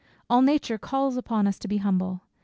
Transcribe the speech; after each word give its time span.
All 0.31 0.41
nature 0.41 0.79
calls 0.79 1.15
upon 1.15 1.45
us 1.45 1.59
to 1.59 1.67
be 1.67 1.77
humble. 1.77 2.21